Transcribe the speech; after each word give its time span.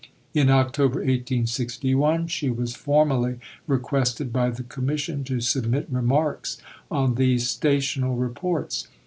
In 0.33 0.49
October 0.49 0.97
1861 1.01 2.25
she 2.25 2.49
was 2.49 2.73
formally 2.73 3.37
requested 3.67 4.33
by 4.33 4.49
the 4.49 4.63
Commission 4.63 5.23
to 5.25 5.41
submit 5.41 5.85
remarks 5.91 6.57
on 6.89 7.13
these 7.13 7.47
Stational 7.47 8.19
Reports. 8.19 8.87